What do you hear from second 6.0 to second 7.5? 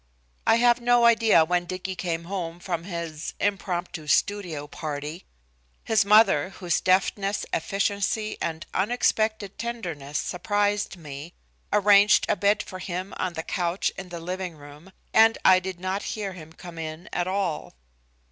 mother, whose deftness,